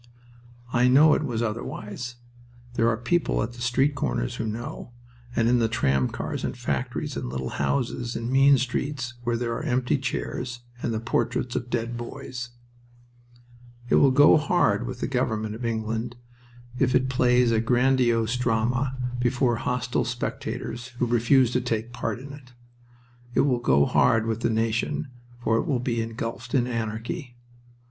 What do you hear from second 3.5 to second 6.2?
the street corners who know; and in the tram